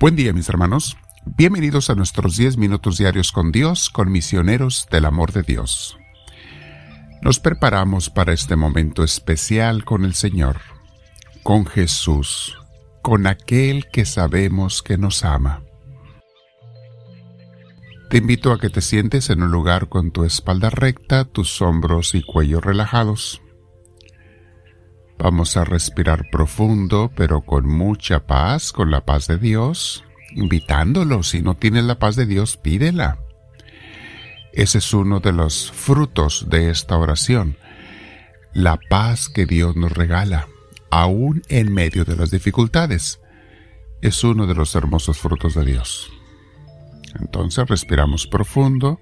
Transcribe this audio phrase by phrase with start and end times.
[0.00, 0.96] Buen día mis hermanos,
[1.26, 5.98] bienvenidos a nuestros 10 minutos diarios con Dios, con misioneros del amor de Dios.
[7.20, 10.60] Nos preparamos para este momento especial con el Señor,
[11.42, 12.56] con Jesús,
[13.02, 15.62] con aquel que sabemos que nos ama.
[18.08, 22.14] Te invito a que te sientes en un lugar con tu espalda recta, tus hombros
[22.14, 23.42] y cuello relajados.
[25.22, 30.02] Vamos a respirar profundo, pero con mucha paz, con la paz de Dios,
[30.34, 31.22] invitándolo.
[31.22, 33.18] Si no tienes la paz de Dios, pídela.
[34.54, 37.58] Ese es uno de los frutos de esta oración,
[38.54, 40.48] la paz que Dios nos regala,
[40.90, 43.20] aún en medio de las dificultades.
[44.00, 46.10] Es uno de los hermosos frutos de Dios.
[47.20, 48.98] Entonces respiramos profundo,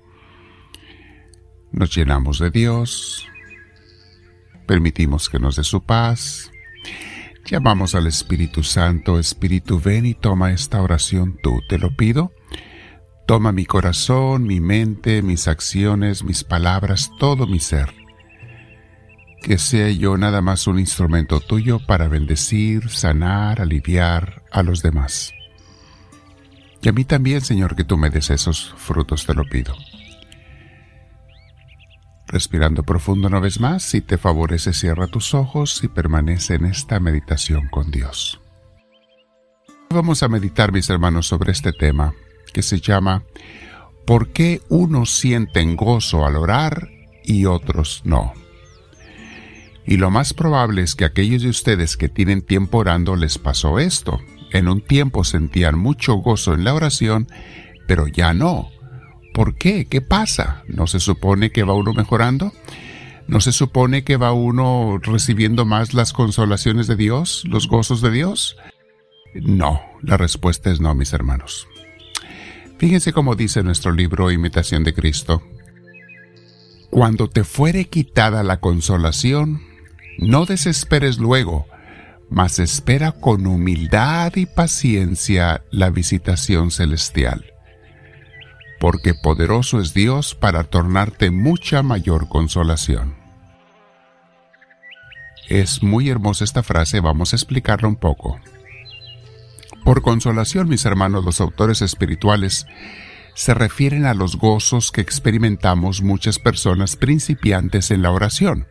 [1.70, 3.28] nos llenamos de Dios,
[4.68, 6.52] permitimos que nos dé su paz.
[7.44, 12.30] Llamamos al Espíritu Santo, Espíritu, ven y toma esta oración tú, te lo pido.
[13.26, 17.94] Toma mi corazón, mi mente, mis acciones, mis palabras, todo mi ser.
[19.42, 25.32] Que sea yo nada más un instrumento tuyo para bendecir, sanar, aliviar a los demás.
[26.82, 29.74] Y a mí también, Señor, que tú me des esos frutos, te lo pido.
[32.28, 37.00] Respirando profundo una vez más, si te favorece cierra tus ojos y permanece en esta
[37.00, 38.38] meditación con Dios.
[39.88, 42.12] Vamos a meditar, mis hermanos, sobre este tema
[42.52, 43.22] que se llama
[44.06, 46.90] ¿Por qué unos sienten gozo al orar
[47.24, 48.34] y otros no?
[49.86, 53.78] Y lo más probable es que aquellos de ustedes que tienen tiempo orando les pasó
[53.78, 54.20] esto.
[54.52, 57.26] En un tiempo sentían mucho gozo en la oración,
[57.86, 58.68] pero ya no
[59.38, 59.84] ¿Por qué?
[59.84, 60.64] ¿Qué pasa?
[60.66, 62.52] ¿No se supone que va uno mejorando?
[63.28, 68.10] ¿No se supone que va uno recibiendo más las consolaciones de Dios, los gozos de
[68.10, 68.56] Dios?
[69.34, 71.68] No, la respuesta es no, mis hermanos.
[72.78, 75.40] Fíjense cómo dice nuestro libro Imitación de Cristo.
[76.90, 79.62] Cuando te fuere quitada la consolación,
[80.18, 81.68] no desesperes luego,
[82.28, 87.52] mas espera con humildad y paciencia la visitación celestial
[88.80, 93.16] porque poderoso es Dios para tornarte mucha mayor consolación.
[95.48, 98.38] Es muy hermosa esta frase, vamos a explicarla un poco.
[99.84, 102.66] Por consolación, mis hermanos, los autores espirituales
[103.34, 108.66] se refieren a los gozos que experimentamos muchas personas principiantes en la oración.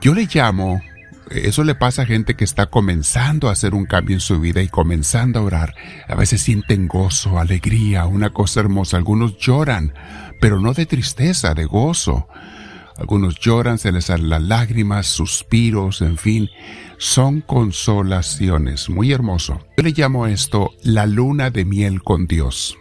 [0.00, 0.82] Yo le llamo
[1.30, 4.62] eso le pasa a gente que está comenzando a hacer un cambio en su vida
[4.62, 5.74] y comenzando a orar.
[6.08, 8.96] A veces sienten gozo, alegría, una cosa hermosa.
[8.96, 9.94] Algunos lloran,
[10.40, 12.26] pero no de tristeza, de gozo.
[12.96, 16.50] Algunos lloran, se les salen las lágrimas, suspiros, en fin.
[16.98, 18.90] Son consolaciones.
[18.90, 19.60] Muy hermoso.
[19.76, 22.76] Yo le llamo esto la luna de miel con Dios.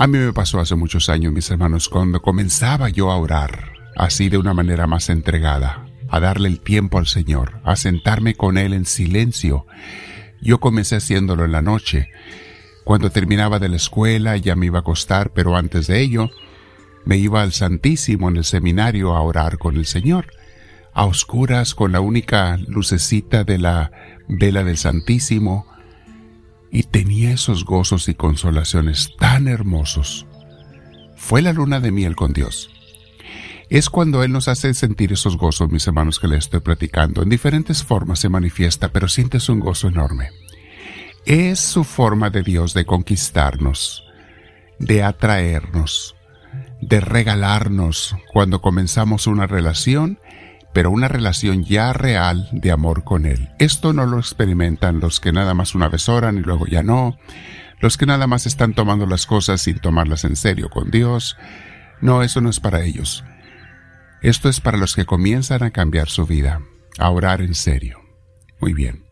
[0.00, 4.28] A mí me pasó hace muchos años, mis hermanos, cuando comenzaba yo a orar, así
[4.28, 8.72] de una manera más entregada, a darle el tiempo al Señor, a sentarme con Él
[8.72, 9.66] en silencio.
[10.40, 12.10] Yo comencé haciéndolo en la noche.
[12.84, 16.30] Cuando terminaba de la escuela ya me iba a acostar, pero antes de ello
[17.04, 20.26] me iba al Santísimo en el seminario a orar con el Señor,
[20.94, 23.92] a oscuras con la única lucecita de la
[24.28, 25.66] vela del Santísimo,
[26.70, 30.26] y tenía esos gozos y consolaciones tan hermosos.
[31.16, 32.77] Fue la luna de miel con Dios
[33.70, 37.22] es cuando Él nos hace sentir esos gozos, mis hermanos, que le estoy platicando.
[37.22, 40.30] En diferentes formas se manifiesta, pero sientes un gozo enorme.
[41.26, 44.04] Es su forma de Dios de conquistarnos,
[44.78, 46.16] de atraernos,
[46.80, 50.18] de regalarnos cuando comenzamos una relación,
[50.72, 53.50] pero una relación ya real de amor con Él.
[53.58, 57.18] Esto no lo experimentan los que nada más una vez oran y luego ya no,
[57.80, 61.36] los que nada más están tomando las cosas sin tomarlas en serio con Dios.
[62.00, 63.24] No, eso no es para ellos.
[64.22, 66.62] Esto es para los que comienzan a cambiar su vida,
[66.98, 68.00] a orar en serio.
[68.60, 69.04] Muy bien.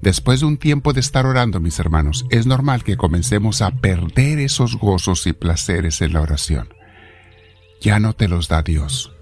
[0.00, 4.38] Después de un tiempo de estar orando, mis hermanos, es normal que comencemos a perder
[4.38, 6.74] esos gozos y placeres en la oración.
[7.80, 9.12] Ya no te los da Dios.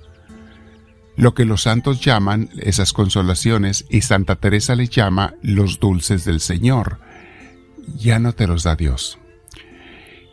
[1.17, 6.41] Lo que los santos llaman esas consolaciones y Santa Teresa les llama los dulces del
[6.41, 6.99] Señor,
[7.97, 9.19] ya no te los da Dios.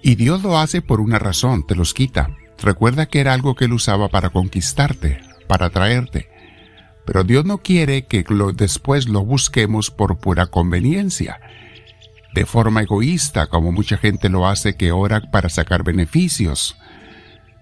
[0.02, 2.36] Y Dios lo hace por una razón, te los quita.
[2.62, 6.30] Recuerda que era algo que él usaba para conquistarte, para atraerte.
[7.06, 8.26] Pero Dios no quiere que
[8.56, 11.40] después lo busquemos por pura conveniencia,
[12.36, 16.76] de forma egoísta, como mucha gente lo hace que ora para sacar beneficios.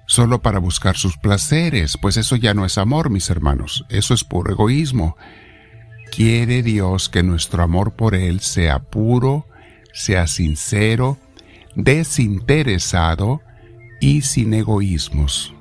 [0.10, 4.24] solo para buscar sus placeres, pues eso ya no es amor, mis hermanos, eso es
[4.24, 5.18] puro egoísmo.
[6.12, 9.48] Quiere Dios que nuestro amor por Él sea puro,
[9.92, 11.18] sea sincero,
[11.76, 13.42] desinteresado
[14.00, 15.54] y sin egoísmos.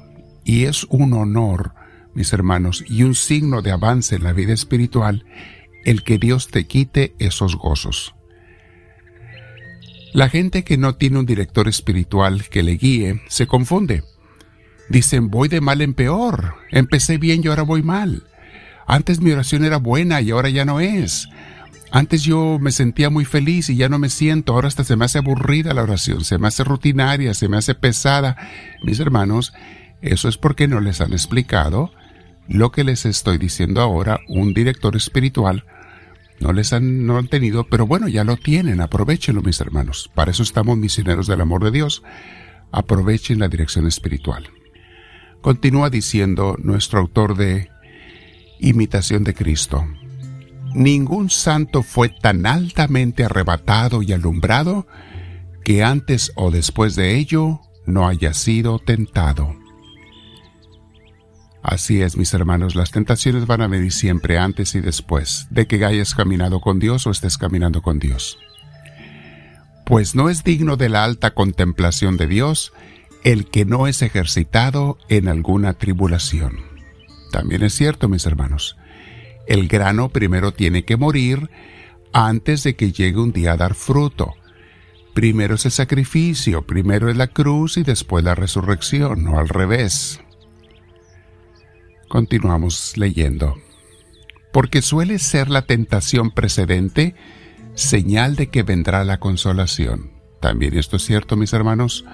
[0.44, 1.74] Y es un honor,
[2.14, 5.24] mis hermanos, y un signo de avance en la vida espiritual
[5.84, 8.14] el que Dios te quite esos gozos.
[10.12, 14.02] La gente que no tiene un director espiritual que le guíe se confunde.
[14.88, 16.54] Dicen, voy de mal en peor.
[16.70, 18.24] Empecé bien y ahora voy mal.
[18.86, 21.28] Antes mi oración era buena y ahora ya no es.
[21.96, 24.52] Antes yo me sentía muy feliz y ya no me siento.
[24.52, 27.74] Ahora hasta se me hace aburrida la oración, se me hace rutinaria, se me hace
[27.74, 28.36] pesada.
[28.82, 29.54] Mis hermanos,
[30.02, 31.90] eso es porque no les han explicado
[32.48, 35.64] lo que les estoy diciendo ahora, un director espiritual
[36.38, 40.10] no les han, no han tenido, pero bueno, ya lo tienen, aprovechenlo mis hermanos.
[40.14, 42.02] Para eso estamos misioneros del amor de Dios.
[42.72, 44.50] Aprovechen la dirección espiritual.
[45.40, 47.70] Continúa diciendo nuestro autor de
[48.60, 49.86] Imitación de Cristo.
[50.76, 54.86] Ningún santo fue tan altamente arrebatado y alumbrado
[55.64, 59.56] que antes o después de ello no haya sido tentado.
[61.62, 65.82] Así es, mis hermanos, las tentaciones van a venir siempre antes y después de que
[65.82, 68.36] hayas caminado con Dios o estés caminando con Dios.
[69.86, 72.74] Pues no es digno de la alta contemplación de Dios
[73.24, 76.58] el que no es ejercitado en alguna tribulación.
[77.32, 78.76] También es cierto, mis hermanos,
[79.46, 81.50] el grano primero tiene que morir
[82.12, 84.34] antes de que llegue un día a dar fruto.
[85.14, 90.20] Primero es el sacrificio, primero es la cruz y después la resurrección, o al revés.
[92.08, 93.56] Continuamos leyendo.
[94.52, 97.14] Porque suele ser la tentación precedente
[97.74, 100.12] señal de que vendrá la consolación.
[100.40, 102.04] También esto es cierto, mis hermanos.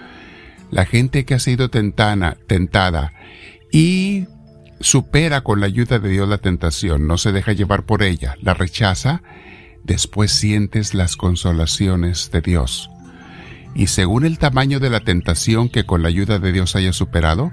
[0.71, 3.13] La gente que ha sido tentana, tentada
[3.71, 4.27] y
[4.83, 8.55] supera con la ayuda de Dios la tentación, no se deja llevar por ella, la
[8.55, 9.23] rechaza,
[9.85, 12.91] después sientes las consolaciones de Dios.
[13.75, 17.53] Y según el tamaño de la tentación que con la ayuda de Dios haya superado,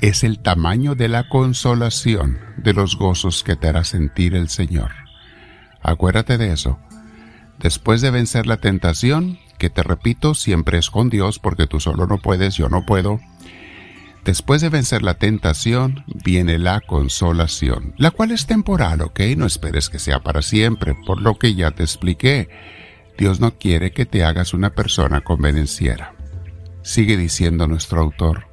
[0.00, 4.92] es el tamaño de la consolación de los gozos que te hará sentir el Señor.
[5.82, 6.78] Acuérdate de eso.
[7.58, 12.06] Después de vencer la tentación, que te repito, siempre es con Dios porque tú solo
[12.06, 13.20] no puedes, yo no puedo.
[14.24, 19.20] Después de vencer la tentación, viene la consolación, la cual es temporal, ¿ok?
[19.36, 22.48] No esperes que sea para siempre, por lo que ya te expliqué.
[23.16, 26.14] Dios no quiere que te hagas una persona convenenciera.
[26.82, 28.46] Sigue diciendo nuestro autor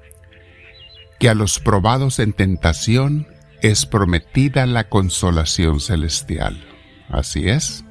[1.19, 3.27] que a los probados en tentación
[3.61, 6.63] es prometida la consolación celestial.
[7.09, 7.83] Así es.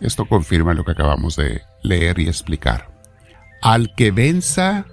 [0.00, 2.90] Esto confirma lo que acabamos de leer y explicar.
[3.60, 4.86] Al que venza,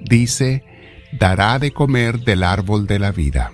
[0.00, 0.64] dice,
[1.18, 3.52] dará de comer del árbol de la vida.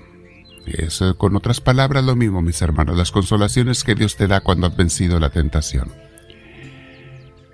[0.67, 4.67] Es con otras palabras lo mismo, mis hermanos, las consolaciones que Dios te da cuando
[4.67, 5.93] has vencido la tentación.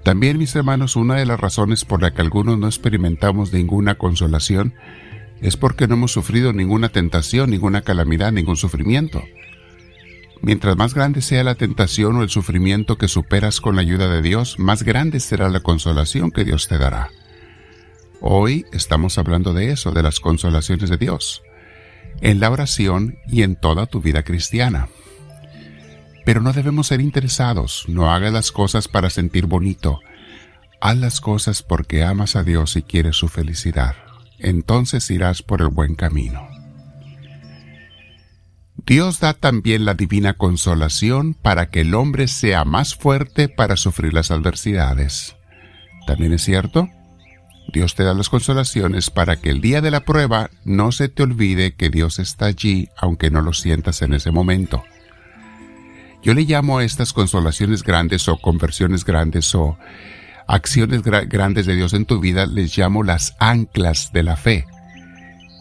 [0.02, 4.74] También, mis hermanos, una de las razones por la que algunos no experimentamos ninguna consolación
[5.40, 9.22] es porque no hemos sufrido ninguna tentación, ninguna calamidad, ningún sufrimiento.
[10.42, 14.22] Mientras más grande sea la tentación o el sufrimiento que superas con la ayuda de
[14.22, 17.10] Dios, más grande será la consolación que Dios te dará.
[18.20, 21.42] Hoy estamos hablando de eso, de las consolaciones de Dios,
[22.20, 24.88] en la oración y en toda tu vida cristiana.
[26.24, 30.00] Pero no debemos ser interesados, no hagas las cosas para sentir bonito,
[30.80, 33.94] haz las cosas porque amas a Dios y quieres su felicidad
[34.38, 36.48] entonces irás por el buen camino.
[38.86, 44.14] Dios da también la divina consolación para que el hombre sea más fuerte para sufrir
[44.14, 45.36] las adversidades.
[46.06, 46.88] También es cierto,
[47.72, 51.22] Dios te da las consolaciones para que el día de la prueba no se te
[51.22, 54.84] olvide que Dios está allí aunque no lo sientas en ese momento.
[56.22, 59.78] Yo le llamo a estas consolaciones grandes o conversiones grandes o
[60.48, 64.66] acciones grandes de Dios en tu vida les llamo las anclas de la fe.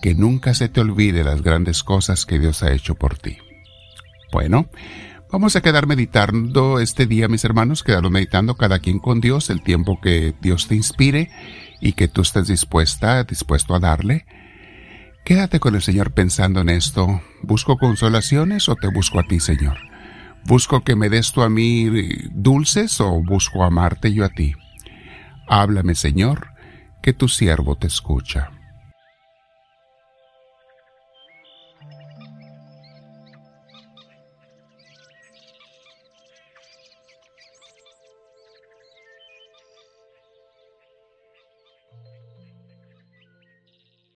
[0.02, 3.38] Que nunca se te olvide las grandes cosas que Dios ha hecho por ti.
[4.32, 4.68] Bueno,
[5.32, 9.62] vamos a quedar meditando este día, mis hermanos, quedaros meditando cada quien con Dios el
[9.62, 11.29] tiempo que Dios te inspire
[11.82, 14.25] y que tú estés dispuesta, dispuesto a darle.
[15.24, 17.22] Quédate con el Señor pensando en esto.
[17.41, 19.77] ¿Busco consolaciones o te busco a ti, Señor?
[20.46, 21.89] ¿Busco que me des tú a mí
[22.32, 24.53] dulces o busco amarte yo a ti?
[25.48, 26.50] Háblame, Señor,
[27.01, 28.51] que tu siervo te escucha.